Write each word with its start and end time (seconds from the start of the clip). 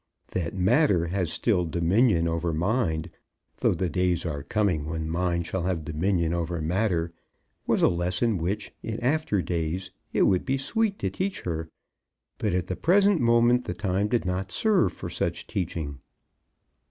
That 0.29 0.55
matter 0.55 1.09
has 1.09 1.31
still 1.31 1.63
dominion 1.63 2.27
over 2.27 2.55
mind, 2.55 3.11
though 3.57 3.75
the 3.75 3.87
days 3.87 4.25
are 4.25 4.41
coming 4.41 4.85
when 4.85 5.07
mind 5.11 5.45
shall 5.45 5.61
have 5.65 5.85
dominion 5.85 6.33
over 6.33 6.59
matter, 6.59 7.13
was 7.67 7.83
a 7.83 7.87
lesson 7.87 8.39
which, 8.39 8.73
in 8.81 8.99
after 9.01 9.43
days, 9.43 9.91
it 10.11 10.23
would 10.23 10.43
be 10.43 10.57
sweet 10.57 10.97
to 10.97 11.11
teach 11.11 11.41
her. 11.41 11.69
But 12.39 12.55
at 12.55 12.65
the 12.65 12.75
present 12.75 13.21
moment 13.21 13.65
the 13.65 13.75
time 13.75 14.07
did 14.07 14.25
not 14.25 14.51
serve 14.51 14.91
for 14.91 15.07
such 15.07 15.45
teaching. 15.45 15.99